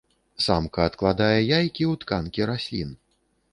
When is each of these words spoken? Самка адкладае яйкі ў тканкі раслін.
Самка 0.45 0.87
адкладае 0.91 1.37
яйкі 1.59 1.83
ў 1.91 2.01
тканкі 2.07 2.51
раслін. 2.53 2.99